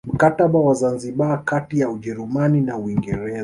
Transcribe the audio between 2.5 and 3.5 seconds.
na Uingereza